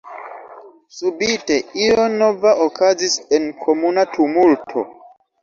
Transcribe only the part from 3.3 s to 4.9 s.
en komuna tumulto.